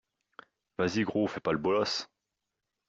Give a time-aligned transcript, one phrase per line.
[0.79, 2.09] Vas-y gros, fais pas le boloss.